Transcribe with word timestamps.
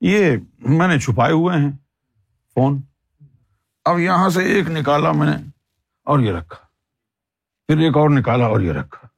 یہ 0.00 0.36
میں 0.58 0.88
نے 0.88 0.98
چھپائے 0.98 1.32
ہوئے 1.32 1.58
ہیں، 1.58 1.70
فون۔ 2.54 2.80
اب 3.84 3.98
یہاں 3.98 4.28
سے 4.28 4.44
ایک 4.44 4.70
نکالا 4.70 5.12
میں 5.12 5.26
نے 5.26 5.44
اور 6.04 6.18
یہ 6.18 6.32
رکھا۔ 6.32 6.56
پھر 7.66 7.78
ایک 7.78 7.96
اور 7.96 8.10
نکالا 8.10 8.46
اور 8.46 8.60
یہ 8.60 8.72
رکھا۔ 8.72 9.08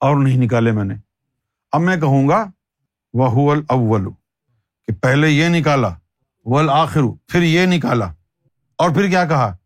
اور 0.00 0.16
نہیں 0.16 0.38
نکالے 0.38 0.72
میں 0.72 0.84
نے۔ 0.84 0.94
اب 1.72 1.80
میں 1.80 1.96
کہوں 1.96 2.28
گا 2.28 2.50
وہ 3.12 3.54
اول 3.68 4.10
کہ 4.86 4.92
پہلے 4.94 5.30
یہ 5.30 5.48
نکالا 5.48 5.94
ول 6.44 6.70
آخر 6.70 7.00
پھر 7.26 7.42
یہ 7.42 7.66
نکالا۔ 7.66 8.12
اور 8.78 8.90
پھر 8.90 9.08
کیا 9.08 9.26
کہا؟ 9.26 9.56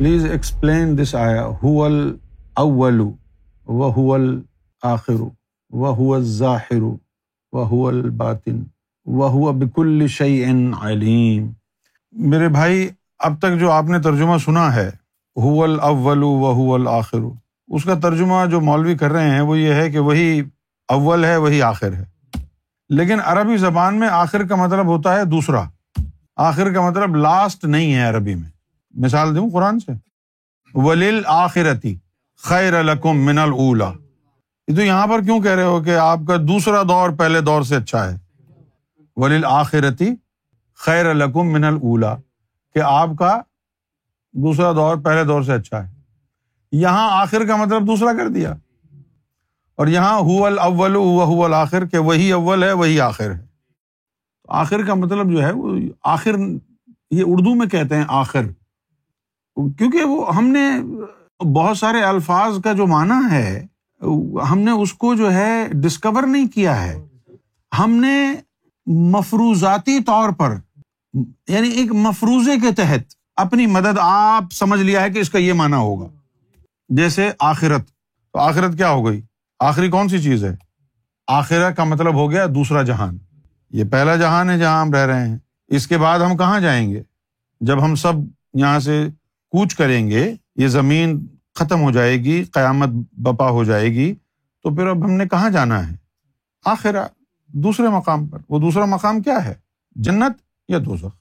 پلیز 0.00 0.24
ایکسپلین 0.24 0.98
دس 0.98 1.14
آیا 1.14 1.42
اول 2.56 3.00
وہ 3.66 4.16
آخر 4.82 5.14
وہ 5.70 6.18
ظاہر 6.18 6.80
وہ 7.52 7.88
الباطن 7.88 8.64
وہ 9.06 9.52
بکل 9.52 10.06
شعی 10.08 10.44
علیم 10.82 11.50
میرے 12.12 12.48
بھائی، 12.48 12.88
اب 13.18 13.38
تک 13.38 13.60
جو 13.60 13.70
آپ 13.70 13.84
نے 13.84 13.98
ترجمہ 13.98 14.38
سنا 14.38 14.74
ہے 14.74 14.88
حول 15.36 15.80
اول 15.80 16.22
و 16.22 16.52
حول 16.52 16.88
آخر 16.88 17.18
اس 17.68 17.84
کا 17.84 17.94
ترجمہ 17.94 18.46
جو 18.50 18.60
مولوی 18.60 18.96
کر 18.96 19.10
رہے 19.10 19.30
ہیں، 19.30 19.40
وہ 19.40 19.58
یہ 19.58 19.74
ہے 19.74 19.90
کہ 19.90 19.98
وہی 19.98 20.42
اول 20.88 21.24
ہے، 21.24 21.36
وہی 21.36 21.62
آخر 21.62 21.92
ہے۔ 21.92 22.04
لیکن 22.88 23.18
عربی 23.24 23.56
زبان 23.56 24.00
میں 24.00 24.08
آخر 24.08 24.46
کا 24.46 24.56
مطلب 24.56 24.86
ہوتا 24.86 25.14
ہے 25.14 25.24
دوسرا۔ 25.24 25.62
آخر 26.36 26.72
کا 26.72 26.80
مطلب 26.80 27.16
لاسٹ 27.16 27.64
نہیں 27.64 27.94
ہے 27.94 28.02
عربی 28.02 28.34
میں۔ 28.34 28.59
مثال 28.90 29.36
دوں 29.36 29.50
قرآن 29.50 29.80
سے؟ 29.80 29.92
ولیل 30.74 31.22
آخرتی 31.26 31.96
خیر 32.36 32.74
القم 32.74 33.24
من 33.24 33.38
الا 33.38 33.92
یہ 34.68 34.76
تو 34.76 34.82
یہاں 34.82 35.06
پر 35.06 35.20
کیوں 35.22 35.40
کہہ 35.40 35.50
رہے 35.50 35.62
ہو 35.62 35.82
کہ 35.82 35.96
آپ 35.96 36.18
کا 36.28 36.36
دوسرا 36.36 36.82
دور 36.82 37.10
پہلے 37.10 37.40
دور 37.40 37.62
سے 37.62 37.76
اچھا 37.76 38.12
ہے؟ 38.12 38.16
ولیل 39.16 39.44
آخرتی 39.44 40.10
خیر 40.74 41.06
القم 41.06 41.52
من 41.52 41.64
الا 41.64 42.16
کہ 42.74 42.78
آپ 42.78 43.08
کا 43.18 43.40
دوسرا 44.32 44.72
دور 44.72 44.96
پہلے 44.96 45.24
دور 45.24 45.42
سے 45.42 45.52
اچھا 45.52 45.88
ہے۔ 45.88 45.94
یہاں 46.72 47.20
آخر 47.20 47.46
کا 47.46 47.56
مطلب 47.56 47.86
دوسرا 47.86 48.12
کر 48.12 48.28
دیا۔ 48.28 48.54
اور 49.74 49.86
یہاں 49.86 50.18
اول 50.18 50.58
اول 50.58 51.54
آخر 51.54 51.86
کہ 51.86 51.98
وہی 51.98 52.32
اول 52.32 52.62
ہے، 52.62 52.72
وہی 52.72 53.00
آخر 53.00 53.34
ہے۔ 53.34 53.46
آخر 54.48 54.80
کا 54.86 54.94
مطلب 54.94 55.30
جو 55.30 55.42
ہے 55.42 55.52
وہ 55.52 55.78
آخر، 56.04 56.32
یہ 57.10 57.24
اردو 57.26 57.54
میں 57.54 57.66
کہتے 57.66 57.96
ہیں 57.96 58.04
آخر۔ 58.08 58.42
کیونکہ 59.56 60.04
وہ 60.04 60.34
ہم 60.34 60.46
نے 60.46 60.70
بہت 61.44 61.78
سارے 61.78 62.00
الفاظ 62.00 62.54
کا 62.64 62.72
جو 62.72 62.86
معنی 62.86 63.30
ہے، 63.30 63.66
ہم 64.50 64.58
نے 64.58 64.70
اس 64.70 64.92
کو 64.92 65.14
جو 65.14 65.32
ہے 65.32 65.68
ڈسکور 65.72 66.22
نہیں 66.22 66.48
کیا 66.48 66.82
ہے۔ 66.82 67.06
ہم 67.78 67.90
نے 67.90 68.34
مفروضاتی 68.86 70.02
طور 70.02 70.30
پر 70.30 70.54
یعنی 71.48 71.68
ایک 71.68 71.92
مفروضے 71.92 72.56
کے 72.56 72.72
تحت 72.72 73.14
اپنی 73.36 73.66
مدد 73.66 73.98
آپ 74.00 74.44
سمجھ 74.52 74.80
لیا 74.80 75.02
ہے 75.02 75.10
کہ 75.10 75.18
اس 75.18 75.30
کا 75.30 75.38
یہ 75.38 75.52
مانا 75.52 75.76
ہوگا۔ 75.76 76.06
جیسے 76.88 77.30
آخرت، 77.40 77.86
تو 78.32 78.38
آخرت 78.38 78.76
کیا 78.76 78.90
ہو 78.90 79.06
گئی؟ 79.06 79.22
آخری 79.60 79.88
کون 79.88 80.08
سی 80.08 80.22
چیز 80.22 80.44
ہے؟ 80.44 80.56
آخرت 81.26 81.76
کا 81.76 81.84
مطلب 81.84 82.14
ہو 82.14 82.30
گیا 82.30 82.46
دوسرا 82.46 82.82
جہان۔ 82.82 83.18
یہ 83.70 83.84
پہلا 83.84 84.16
جہان 84.16 84.50
ہے 84.50 84.58
جہاں 84.58 84.80
ہم 84.80 84.90
رہ 84.90 85.06
رہے 85.06 85.28
ہیں۔ 85.28 85.38
اس 85.68 85.86
کے 85.86 85.98
بعد 85.98 86.20
ہم 86.20 86.36
کہاں 86.36 86.60
جائیں 86.60 86.90
گے؟ 86.90 87.02
جب 87.60 87.84
ہم 87.84 87.94
سب 87.94 88.12
یہاں 88.54 88.78
سے 88.78 89.08
کوچ 89.50 89.74
کریں 89.74 90.10
گے، 90.10 90.34
یہ 90.56 90.68
زمین 90.68 91.26
ختم 91.54 91.80
ہو 91.80 91.90
جائے 91.90 92.16
گی، 92.16 92.44
قیامت 92.44 92.88
بپا 93.12 93.50
ہو 93.50 93.64
جائے 93.64 93.88
گی، 93.88 94.14
تو 94.62 94.76
پھر 94.76 94.86
اب 94.86 95.04
ہم 95.04 95.10
نے 95.10 95.28
کہاں 95.28 95.50
جانا 95.50 95.90
ہے؟ 95.90 95.96
آخر 96.64 96.96
دوسرے 97.46 97.88
مقام 97.88 98.26
پر۔ 98.28 98.38
وہ 98.48 98.58
دوسرا 98.58 98.84
مقام 98.84 99.22
کیا 99.22 99.44
ہے؟ 99.44 99.54
جنت 99.94 100.32
یا 100.68 100.78
دوزخ؟ 100.78 101.16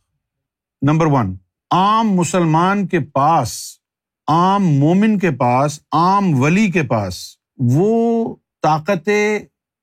نمبر 0.82 1.06
ون، 1.06 1.36
عام 1.72 2.12
مسلمان 2.12 2.88
کے 2.88 3.00
پاس، 3.00 3.80
عام 4.28 4.64
مومن 4.64 5.20
کے 5.20 5.32
پاس، 5.32 5.80
عام 5.92 6.42
ولی 6.42 6.72
کے 6.72 6.84
پاس 6.84 7.36
وہ 7.58 8.36
طاقت 8.62 9.10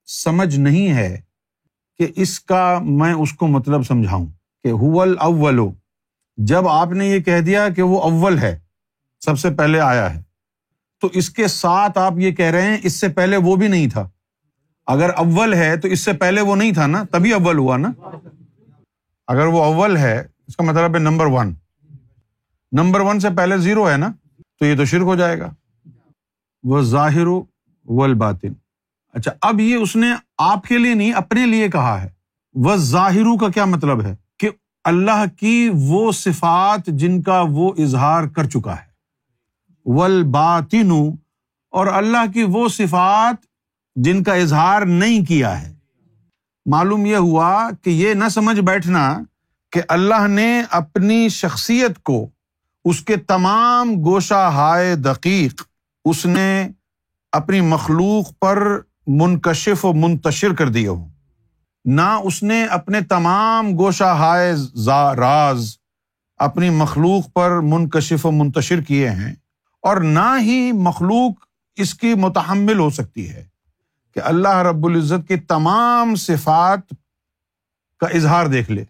سمجھ 0.07 0.59
نہیں 0.59 0.93
ہے 0.93 1.21
کہ 1.99 2.07
اس 2.17 2.41
کا 2.41 2.79
میں 2.83 3.15
اس 3.15 3.33
کو 3.33 3.47
مطلب 3.47 3.83
سمجھاؤں 3.83 4.27
کہ 4.63 4.69
اول 4.69 5.17
اولو 5.19 5.73
جب 6.37 6.69
آپ 6.69 6.93
نے 6.93 7.07
یہ 7.07 7.21
کہہ 7.21 7.41
دیا 7.41 7.69
کہ 7.69 7.83
وہ 7.83 8.01
اول 8.01 8.39
ہے، 8.39 8.59
سب 9.21 9.39
سے 9.39 9.51
پہلے 9.51 9.81
آیا 9.81 10.15
ہے، 10.15 10.23
تو 11.01 11.09
اس 11.13 11.31
کے 11.31 11.49
ساتھ 11.49 11.99
آپ 11.99 12.13
یہ 12.17 12.31
کہہ 12.31 12.51
رہے 12.51 12.63
ہیں، 12.63 12.77
اس 12.83 12.93
سے 12.93 13.09
پہلے 13.09 13.37
وہ 13.37 13.57
بھی 13.57 13.69
نہیں 13.69 13.91
تھا۔ 13.91 14.09
اگر 14.87 15.11
اول 15.17 15.55
ہے 15.55 15.77
تو 15.77 15.89
اس 15.89 16.01
سے 16.01 16.13
پہلے 16.13 16.41
وہ 16.41 16.57
نہیں 16.57 16.73
تھا 16.73 16.87
نا، 16.87 17.05
تبھی 17.11 17.33
اول 17.33 17.59
ہوا 17.59 17.77
نا۔ 17.77 17.93
اگر 19.27 19.47
وہ 19.47 19.65
اول 19.65 19.97
ہے، 19.97 20.27
اس 20.47 20.57
کا 20.57 20.65
مطلب 20.65 20.95
ہے 20.95 20.99
نمبر 20.99 21.27
ون۔ 21.27 21.55
نمبر 22.73 23.01
ون 23.01 23.21
سے 23.21 23.29
پہلے 23.37 23.59
زیرو 23.59 23.91
ہے 23.91 23.97
نا، 23.97 24.09
تو 24.59 24.67
یہ 24.67 24.77
تو 24.77 24.85
شرک 24.85 25.03
ہو 25.03 25.17
جائے 25.17 25.39
گا۔ 25.39 25.55
وہ 26.63 26.83
ظاہر 26.83 27.27
و 27.27 28.03
الباطن 28.03 28.53
اچھا 29.15 29.33
اب 29.43 29.61
یہ 29.61 29.75
اس 29.75 29.97
نے 29.97 30.07
آپ 30.39 30.67
کے 30.67 30.79
لیے 30.79 30.95
نہیں، 30.95 31.13
اپنے 31.13 31.47
لیے 31.47 31.69
کہا 31.69 32.03
ہے۔ 32.03 32.09
وہ 32.55 32.77
ظاہر 32.77 33.39
کا 33.41 33.49
کیا 33.49 33.65
مطلب 33.65 34.03
ہے؟ 34.03 34.26
اللہ 34.87 35.25
کی 35.41 35.71
وہ 35.75 36.13
صفات 36.13 36.87
جن 36.87 37.23
کا 37.23 37.45
وہ 37.51 37.73
اظہار 37.79 38.25
کر 38.25 38.45
چکا 38.45 38.73
ہے۔ 38.73 38.87
ولباطن 39.85 40.91
اور 41.71 41.87
اللہ 41.87 42.33
کی 42.35 42.43
وہ 42.43 42.69
صفات 42.69 43.35
جن 43.97 44.23
کا 44.23 44.35
اظہار 44.35 44.83
نہیں 44.83 45.25
کیا 45.25 45.63
ہے۔ 45.63 45.75
معلوم 46.67 47.07
یہ 47.07 47.17
ہوا 47.17 47.71
کہ 47.83 47.91
یہ 47.91 48.15
نہ 48.15 48.29
سمجھ 48.29 48.61
بیٹھنا 48.61 49.19
کہ 49.73 49.83
اللہ 49.89 50.27
نے 50.27 50.63
اپنی 50.71 51.29
شخصیت 51.29 52.03
کو، 52.03 52.29
اس 52.85 53.01
کے 53.01 53.17
تمام 53.17 53.93
گوشہ 54.05 54.51
ہائے 54.55 54.97
دقیق، 54.97 55.63
اس 56.05 56.27
نے 56.27 56.69
اپنی 57.33 57.61
مخلوق 57.61 58.39
پر 58.39 58.81
منکشف 59.07 59.85
و 59.85 59.93
منتشر 59.93 60.55
کر 60.55 60.69
دیے 60.69 60.89
ہوں۔ 60.89 61.16
نہ 61.87 62.19
اس 62.23 62.43
نے 62.43 62.65
اپنے 62.65 63.01
تمام 63.01 63.79
گوشہ 63.79 64.05
ہائے 64.05 64.53
راز 65.17 65.77
اپنی 66.37 66.71
مخلوق 66.71 67.33
پر 67.33 67.61
منکشف 67.61 68.27
و 68.27 68.31
منتشر 68.31 68.81
کیے 68.81 69.11
ہیں 69.11 69.35
اور 69.83 69.97
نہ 69.97 70.37
ہی 70.41 70.73
مخلوق 70.73 71.33
اس 71.77 71.95
کی 71.95 72.15
متحمل 72.15 72.79
ہو 72.79 72.91
سکتی 72.91 73.31
ہے 73.31 73.47
کہ 74.15 74.21
اللہ 74.25 74.57
رب 74.57 74.87
العزت 74.87 75.29
کی 75.29 75.37
تمام 75.37 76.15
صفات 76.15 76.95
کا 78.01 78.07
اظہار 78.07 78.47
دیکھ 78.47 78.71
لے۔ 78.71 78.85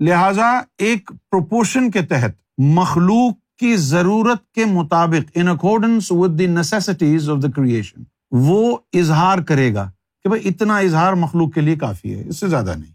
لہذا 0.00 0.60
ایک 0.78 1.10
پروپورشن 1.30 1.90
کے 1.90 2.02
تحت 2.02 2.30
مخلوق 2.58 3.58
کی 3.58 3.76
ضرورت 3.76 4.52
کے 4.54 4.64
مطابق 4.64 5.30
in 5.34 5.48
accordance 5.48 6.12
with 6.12 6.38
the 6.38 6.46
necessities 6.46 7.30
of 7.30 7.42
the 7.42 7.50
creation 7.56 8.02
وہ 8.30 8.78
اظہار 8.92 9.38
کرے 9.38 9.74
گا۔ 9.74 9.90
کہ 10.28 10.34
بھائی 10.34 10.48
اتنا 10.48 10.78
اظہار 10.78 11.12
مخلوق 11.12 11.52
کے 11.52 11.60
لیے 11.60 11.76
کافی 11.76 12.14
ہے، 12.14 12.28
اس 12.28 12.40
سے 12.40 12.48
زیادہ 12.48 12.74
نہیں۔ 12.76 12.92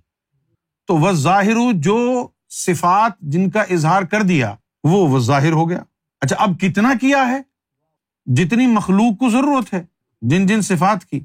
تو 0.88 0.98
وہ 0.98 1.12
ظاہر 1.12 1.56
جو 1.74 2.28
صفات 2.50 3.20
جن 3.20 3.50
کا 3.50 3.62
اظہار 3.62 4.04
کر 4.04 4.22
دیا، 4.22 4.56
وہ 4.84 5.08
وہ 5.08 5.20
ظاہر 5.20 5.52
ہو 5.52 5.70
گیا۔ 5.70 5.80
اچھا 6.22 6.36
اب 6.40 6.60
کتنا 6.60 6.94
کیا 7.02 7.28
ہے؟ 7.28 7.42
جتنی 8.26 8.68
مخلوق 8.68 9.20
کو 9.20 9.30
ضرورت 9.30 9.74
ہے 9.74 9.84
جن 10.22 10.46
جن 10.46 10.62
صفات 10.62 11.06
کی۔ 11.06 11.20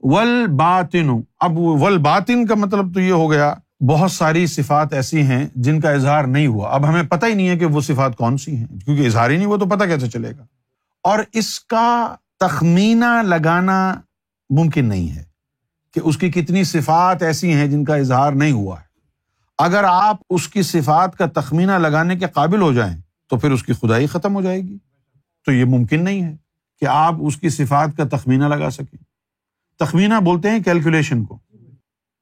ول 0.00 0.46
باطن 0.46 1.10
اب 1.40 1.58
ول 1.58 1.98
باطن 1.98 2.46
کا 2.46 2.54
مطلب 2.54 2.94
تو 2.94 3.00
یہ 3.00 3.12
ہو 3.12 3.30
گیا، 3.30 3.54
بہت 3.80 4.12
ساری 4.12 4.46
صفات 4.46 4.92
ایسی 4.92 5.22
ہیں 5.22 5.46
جن 5.54 5.80
کا 5.80 5.90
اظہار 5.90 6.24
نہیں 6.24 6.46
ہوا۔ 6.46 6.74
اب 6.74 6.88
ہمیں 6.88 7.02
پتہ 7.02 7.26
ہی 7.26 7.34
نہیں 7.34 7.48
ہے 7.48 7.56
کہ 7.56 7.66
وہ 7.66 7.80
صفات 7.80 8.16
کون 8.16 8.36
سی 8.36 8.56
ہیں، 8.56 8.66
کیونکہ 8.84 9.06
اظہار 9.06 9.30
ہی 9.30 9.36
نہیں 9.36 9.46
ہوا 9.46 9.56
تو 9.56 9.66
پتا 9.66 9.86
کیسے 9.86 10.08
چلے 10.08 10.32
گا۔ 10.38 10.46
اور 11.02 11.18
اس 11.32 11.60
کا 11.60 12.16
تخمینہ 12.40 13.22
لگانا 13.22 13.94
ممکن 14.50 14.84
نہیں 14.84 15.16
ہے 15.16 15.24
کہ 15.94 16.00
اس 16.04 16.16
کی 16.16 16.30
کتنی 16.30 16.64
صفات 16.64 17.22
ایسی 17.22 17.52
ہیں 17.52 17.66
جن 17.66 17.84
کا 17.84 17.94
اظہار 17.94 18.32
نہیں 18.32 18.52
ہوا 18.52 18.80
ہے۔ 18.80 18.86
اگر 19.58 19.84
آپ 19.84 20.16
اس 20.30 20.48
کی 20.48 20.62
صفات 20.62 21.18
کا 21.18 21.26
تخمینہ 21.26 21.72
لگانے 21.72 22.16
کے 22.16 22.26
قابل 22.26 22.60
ہو 22.60 22.72
جائیں 22.72 23.00
تو 23.30 23.38
پھر 23.38 23.50
اس 23.50 23.62
کی 23.62 23.72
خدائی 23.72 24.06
ختم 24.06 24.34
ہو 24.34 24.42
جائے 24.42 24.60
گی۔ 24.60 24.78
تو 25.46 25.52
یہ 25.52 25.64
ممکن 25.64 26.04
نہیں 26.04 26.22
ہے 26.22 26.36
کہ 26.80 26.84
آپ 26.84 27.14
اس 27.20 27.36
کی 27.36 27.48
صفات 27.48 27.88
کا 27.96 28.16
تخمینہ 28.16 28.44
لگا 28.44 28.70
سکیں۔ 28.70 28.98
تخمینہ 29.78 30.14
بولتے 30.24 30.50
ہیں 30.50 30.62
کیلکولیشن 30.62 31.24
کو۔ 31.24 31.38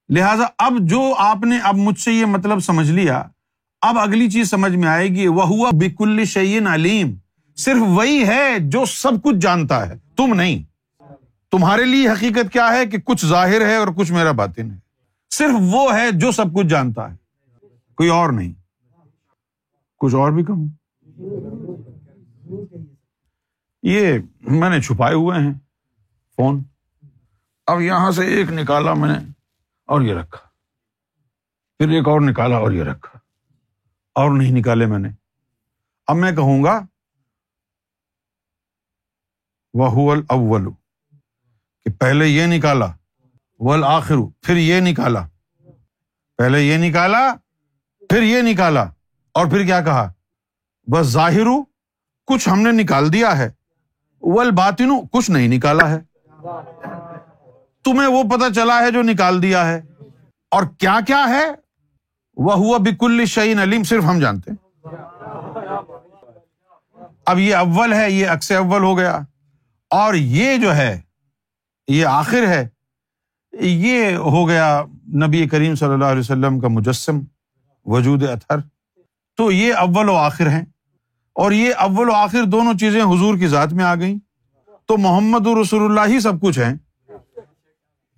لہٰذا 0.08 0.44
اب 0.58 0.72
جو 0.80 1.14
آپ 1.18 1.44
نے 1.44 1.58
اب 1.58 1.76
مجھ 1.76 1.98
سے 1.98 2.12
یہ 2.12 2.26
مطلب 2.26 2.60
سمجھ 2.60 2.90
لیا، 2.90 3.22
اب 3.82 3.98
اگلی 3.98 4.30
چیز 4.30 4.50
سمجھ 4.50 4.76
میں 4.76 4.88
آئے 4.88 5.08
گی 5.08 5.26
وہ 5.26 5.46
ہوا 5.46 5.70
بکل 5.72 6.24
شعین 6.24 6.66
علیم۔ 6.66 7.14
صرف 7.56 7.78
وہی 7.80 8.26
ہے 8.26 8.56
جو 8.58 8.84
سب 8.84 9.22
کچھ 9.22 9.36
جانتا 9.36 9.88
ہے۔ 9.88 9.94
تم 10.16 10.34
نہیں۔ 10.34 10.73
تمہارے 11.54 11.84
لیے 11.84 12.08
حقیقت 12.08 12.52
کیا 12.52 12.68
ہے 12.72 12.86
کہ 12.86 12.98
کچھ 12.98 13.26
ظاہر 13.26 13.60
ہے 13.60 13.76
اور 13.76 13.88
کچھ 13.96 14.12
میرا 14.12 14.32
باطن 14.32 14.70
ہے؟ 14.70 14.76
صرف 15.30 15.50
وہ 15.60 15.94
ہے 15.94 16.10
جو 16.12 16.32
سب 16.32 16.44
کچھ 16.54 16.66
جانتا 16.66 17.12
ہے۔ 17.12 17.16
کوئی 17.94 18.08
اور 18.08 18.32
نہیں۔ 18.32 18.52
کچھ 19.98 20.14
اور 20.14 20.32
بھی 20.32 20.44
کہوں؟ 20.44 20.68
یہ 23.82 24.18
میں 24.40 24.70
نے 24.70 24.80
چھپائے 24.80 25.14
ہوئے 25.14 25.38
ہیں۔ 25.38 25.52
فون۔ 26.36 26.62
اب 27.66 27.80
یہاں 27.80 28.10
سے 28.10 28.26
ایک 28.26 28.52
نکالا 28.52 28.94
میں 28.94 29.08
نے 29.08 29.30
اور 29.86 30.00
یہ 30.00 30.14
رکھا۔ 30.14 30.48
پھر 31.78 31.88
ایک 31.88 32.08
اور 32.08 32.20
نکالا 32.20 32.56
اور 32.56 32.72
یہ 32.72 32.82
رکھا۔ 32.82 33.18
اور 34.14 34.38
نہیں 34.38 34.52
نکالے 34.52 34.86
میں 34.86 34.98
نے۔ 34.98 35.08
اب 36.06 36.16
میں 36.16 36.32
کہوں 36.32 36.64
گا 36.64 36.80
وہ 39.74 40.14
اول 40.28 40.66
پہلے 42.04 42.26
یہ 42.26 42.46
نکالا۔ 42.46 42.86
ول 43.58 43.84
آخر 43.84 44.14
پھر 44.42 44.56
یہ 44.56 44.80
نکالا۔ 44.80 45.26
پہلے 46.38 46.62
یہ 46.62 46.90
نکالا، 46.90 47.34
پھر 48.08 48.22
یہ 48.22 48.42
نکالا۔ 48.42 48.84
اور 49.34 49.46
پھر 49.46 49.64
کیا 49.64 49.80
کہا؟ 49.80 50.12
بس 50.86 51.06
ظاہر، 51.06 51.46
کچھ 52.26 52.48
ہم 52.48 52.60
نے 52.60 52.82
نکال 52.82 53.12
دیا 53.12 53.38
ہے۔ 53.38 53.50
ول 54.20 54.50
باطن 54.50 55.06
کچھ 55.12 55.30
نہیں 55.30 55.48
نکالا 55.48 55.90
ہے۔ 55.90 56.00
تمہیں 57.84 58.08
وہ 58.08 58.22
پتا 58.22 58.54
چلا 58.54 58.78
ہے 58.78 58.90
جو 58.90 59.02
نکال 59.02 59.42
دیا 59.42 59.68
ہے۔ 59.68 59.82
اور 60.50 60.62
کیا 60.78 60.98
کیا 61.06 61.26
ہے؟ 61.28 61.44
وہ 62.36 62.52
ہوا 62.54 62.78
بکل 62.78 63.24
شعین 63.26 63.58
علیم، 63.58 63.82
صرف 63.82 64.04
ہم 64.04 64.18
جانتے 64.18 64.50
ہیں۔ 64.50 64.88
اب 67.26 67.38
یہ 67.38 67.54
اول 67.54 67.92
ہے، 67.92 68.10
یہ 68.10 68.28
اکس 68.28 68.52
اول 68.52 68.82
ہو 68.82 68.98
گیا۔ 68.98 69.20
اور 69.90 70.14
یہ 70.14 70.56
جو 70.56 70.76
ہے 70.76 71.00
یہ 71.88 72.06
آخر 72.06 72.46
ہے، 72.46 72.68
یہ 73.52 74.16
ہو 74.16 74.48
گیا 74.48 74.82
نبی 75.14 75.48
کریم 75.48 75.74
صلی 75.74 75.88
اللہ 75.88 76.04
علیہ 76.04 76.20
وسلم 76.20 76.60
کا 76.60 76.68
مجسم، 76.68 77.20
وجود 77.84 78.22
اطہر۔ 78.22 78.56
تو 79.36 79.50
یہ 79.50 79.74
اول 79.74 80.08
و 80.08 80.14
آخر 80.14 80.48
ہیں۔ 80.48 80.64
اور 81.34 81.52
یہ 81.52 81.74
اول 81.78 82.08
و 82.08 82.12
آخر 82.12 82.44
دونوں 82.44 82.74
چیزیں 82.74 83.02
حضور 83.02 83.38
کی 83.38 83.46
ذات 83.46 83.72
میں 83.72 83.84
آ 83.84 83.94
گئیں۔ 83.94 84.18
تو 84.86 84.98
محمد 84.98 85.46
رسول 85.46 85.82
اللہ 85.82 86.14
ہی 86.14 86.20
سب 86.20 86.40
کچھ 86.40 86.58
ہیں۔ 86.58 86.74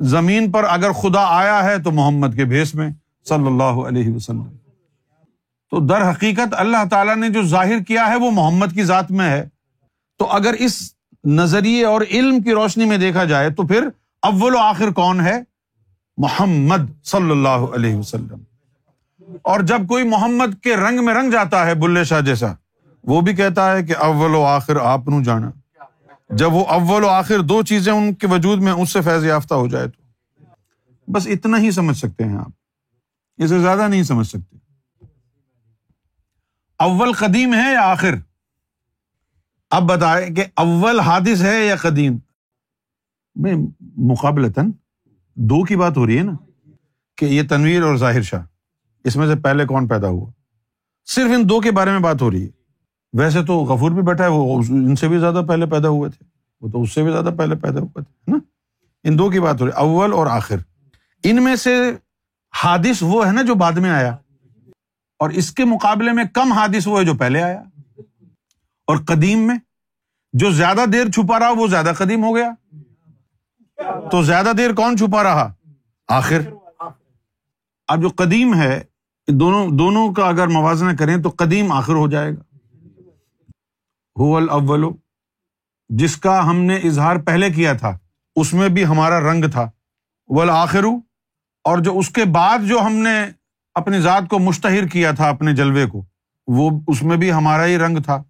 زمین 0.00 0.52
پر 0.52 0.64
اگر 0.64 0.92
خدا 0.92 1.24
آیا 1.28 1.64
ہے 1.64 1.78
تو 1.78 1.90
محمد 1.90 2.36
کے 2.36 2.44
بھیس 2.44 2.74
میں 2.74 2.90
صلی 3.28 3.46
اللہ 3.46 3.62
علیہ 3.62 4.14
وسلم۔ 4.14 4.44
تو 5.70 5.86
در 5.86 6.10
حقیقت 6.10 6.48
اللہ 6.52 6.88
تعالیٰ 6.90 7.16
نے 7.16 7.28
جو 7.28 7.42
ظاہر 7.42 7.78
کیا 7.78 8.06
ہے 8.06 8.16
وہ 8.16 8.30
محمد 8.30 8.66
کی 8.74 8.84
ذات 8.84 9.10
میں 9.10 9.30
ہے۔ 9.30 9.48
تو 10.18 10.26
اگر 10.26 10.52
اس 10.52 10.95
نظریے 11.26 11.84
اور 11.84 12.00
علم 12.00 12.42
کی 12.42 12.52
روشنی 12.52 12.84
میں 12.84 12.98
دیکھا 12.98 13.24
جائے 13.24 13.50
تو 13.50 13.66
پھر 13.66 13.88
اول 14.22 14.54
و 14.54 14.58
آخر 14.58 14.90
کون 14.90 15.20
ہے؟ 15.20 15.42
محمد 16.16 17.04
صلی 17.04 17.30
اللہ 17.30 17.48
علیہ 17.48 17.94
وسلم۔ 17.94 18.38
اور 19.42 19.60
جب 19.60 19.88
کوئی 19.88 20.08
محمد 20.08 20.62
کے 20.62 20.76
رنگ 20.76 21.04
میں 21.04 21.14
رنگ 21.14 21.30
جاتا 21.30 21.66
ہے 21.66 21.74
بلے 21.74 22.04
شاہ 22.04 22.20
جیسا، 22.20 22.46
وہ 23.04 23.20
بھی 23.20 23.34
کہتا 23.34 23.72
ہے 23.72 23.82
کہ 23.82 23.96
اول 23.96 24.34
و 24.34 24.44
آخر 24.44 24.76
آپ 24.76 25.08
نو 25.08 25.22
جانا۔ 25.22 25.50
جب 26.30 26.52
وہ 26.52 26.64
اول 26.64 27.04
و 27.04 27.08
آخر 27.08 27.40
دو 27.40 27.62
چیزیں 27.62 27.92
ان 27.92 28.14
کے 28.14 28.26
وجود 28.26 28.58
میں 28.58 28.72
اس 28.72 28.92
سے 28.92 29.00
فیض 29.00 29.24
یافتہ 29.24 29.54
ہو 29.54 29.68
جائے 29.68 29.88
تو۔ 29.88 30.02
بس 31.12 31.26
اتنا 31.26 31.58
ہی 31.58 31.70
سمجھ 31.70 31.96
سکتے 31.96 32.24
ہیں 32.24 32.36
آپ۔ 32.36 32.48
اسے 33.36 33.58
زیادہ 33.58 33.88
نہیں 33.88 34.02
سمجھ 34.02 34.26
سکتے۔ 34.26 34.56
اول 36.78 37.12
قدیم 37.12 37.54
ہے 37.54 37.72
یا 37.72 37.82
آخر؟ 37.82 38.14
اب 39.70 39.82
بتائے 39.82 40.30
کہ 40.30 40.44
اول 40.54 41.00
حادث 41.00 41.42
ہے 41.42 41.66
یا 41.66 41.76
قدیم؟ 41.76 42.16
میں 43.34 43.54
مقابلتاً 43.96 44.70
دو 45.36 45.64
کی 45.64 45.76
بات 45.76 45.96
ہو 45.96 46.06
رہی 46.06 46.18
ہے 46.18 46.22
نا 46.22 46.32
کہ 47.16 47.24
یہ 47.24 47.42
تنویر 47.48 47.82
اور 47.82 47.96
ظاہر 47.96 48.22
شاہ، 48.22 48.42
اس 49.04 49.16
میں 49.16 49.26
سے 49.26 49.40
پہلے 49.40 49.66
کون 49.66 49.88
پیدا 49.88 50.08
ہوا؟ 50.08 50.30
صرف 51.06 51.30
ان 51.34 51.48
دو 51.48 51.60
کے 51.60 51.70
بارے 51.70 51.90
میں 51.90 51.98
بات 51.98 52.22
ہو 52.22 52.30
رہی 52.30 52.44
ہے۔ 52.44 52.48
ویسے 53.12 53.44
تو 53.44 53.58
غفور 53.58 53.90
بھی 53.90 54.02
بیٹھا 54.02 54.24
ہے، 54.24 54.28
وہ 54.28 54.62
ان 54.68 54.96
سے 54.96 55.08
بھی 55.08 55.18
زیادہ 55.18 55.42
پہلے 55.48 55.66
پیدا 55.66 55.88
ہوئے 55.88 56.10
تھے۔ 56.10 56.24
وہ 56.60 56.68
تو 56.68 56.82
اس 56.82 56.94
سے 56.94 57.02
بھی 57.02 57.12
زیادہ 57.12 57.30
پہلے 57.38 57.54
پیدا 57.54 57.80
ہوئے 57.80 58.02
تھے 58.02 58.32
نا؟ 58.32 58.38
ان 59.04 59.18
دو 59.18 59.30
کی 59.30 59.40
بات 59.40 59.60
ہو 59.60 59.66
رہی 59.66 59.72
ہے، 59.72 59.78
اول 59.78 60.12
اور 60.12 60.26
آخر۔ 60.26 60.56
ان 61.22 61.44
میں 61.44 61.56
سے 61.56 61.76
حادث 62.54 63.02
وہ 63.02 63.26
ہے 63.26 63.32
نا 63.32 63.42
جو 63.42 63.54
بعد 63.54 63.72
میں 63.72 63.90
آیا، 63.90 64.16
اور 65.18 65.30
اس 65.30 65.52
کے 65.52 65.64
مقابلے 65.64 66.12
میں 66.12 66.24
کم 66.34 66.52
حادث 66.52 66.86
وہ 66.86 67.00
ہے 67.00 67.04
جو 67.04 67.14
پہلے 67.14 67.42
آیا۔ 67.42 67.62
اور 68.86 68.96
قدیم 68.96 69.38
میں 69.38 69.58
جو 70.32 70.50
زیادہ 70.50 70.84
دیر 70.92 71.10
چھپا 71.10 71.38
رہا 71.38 71.50
وہ 71.50 71.66
زیادہ 71.66 71.92
قدیم 71.98 72.24
ہو 72.24 72.36
گیا۔ 72.36 72.50
تو 74.10 74.22
زیادہ 74.22 74.52
دیر 74.58 74.74
کون 74.74 74.96
چھپا 74.96 75.22
رہا؟ 75.22 75.52
آخر۔ 76.08 76.40
اب 77.88 78.02
جو 78.02 78.08
قدیم 78.08 78.54
ہے، 78.54 78.82
دونوں 79.28 79.68
دونوں 79.68 80.12
کا 80.12 80.24
اگر 80.28 80.46
موازنہ 80.46 80.96
کریں 80.98 81.16
تو 81.16 81.32
قدیم 81.36 81.72
آخر 81.72 81.92
ہو 81.92 82.10
جائے 82.10 82.32
گا۔ 82.32 82.56
اول 84.16 84.84
جس 85.88 86.16
کا 86.16 86.50
ہم 86.50 86.56
نے 86.56 86.76
اظہار 86.76 87.16
پہلے 87.16 87.50
کیا 87.50 87.72
تھا، 87.72 87.98
اس 88.36 88.54
میں 88.54 88.68
بھی 88.68 88.86
ہمارا 88.86 89.32
رنگ 89.32 89.44
تھا۔ 89.52 89.70
ول 90.28 90.50
آخر 90.50 90.84
اور 91.64 91.78
جو 91.78 91.98
اس 91.98 92.10
کے 92.10 92.24
بعد 92.24 92.58
جو 92.68 92.80
ہم 92.80 92.92
نے 92.92 93.24
اپنی 93.74 94.00
ذات 94.00 94.22
کو 94.30 94.38
مشتہر 94.38 94.86
کیا 94.86 95.10
تھا 95.12 95.28
اپنے 95.28 95.52
جلوے 95.52 95.86
کو، 95.86 96.04
وہ 96.46 96.80
اس 96.88 97.02
میں 97.02 97.16
بھی 97.16 97.32
ہمارا 97.32 97.66
ہی 97.66 97.78
رنگ 97.78 97.98
تھا۔ 97.98 98.22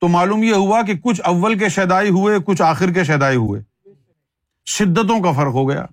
تو 0.00 0.08
معلوم 0.08 0.42
یہ 0.42 0.54
ہوا 0.54 0.82
کہ 0.82 0.94
کچھ 0.94 1.20
اول 1.24 1.58
کے 1.58 1.68
شیدائی 1.68 2.10
ہوئے، 2.10 2.38
کچھ 2.46 2.62
آخر 2.62 2.92
کے 2.92 3.04
شیدائی 3.04 3.36
ہوئے۔ 3.36 3.60
شدتوں 4.66 5.20
کا 5.20 5.32
فرق 5.32 5.54
ہو 5.54 5.68
گیا۔ 5.68 5.84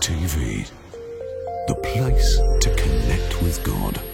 T 0.00 0.26
V 0.36 0.62
the 1.68 1.74
place 1.74 2.38
to 2.64 2.70
connect 2.84 3.42
with 3.42 4.13